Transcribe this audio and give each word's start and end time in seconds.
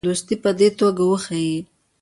دوستي 0.07 0.35
په 0.43 0.51
دې 0.59 0.69
توګه 0.79 1.03
وښیي. 1.05 1.57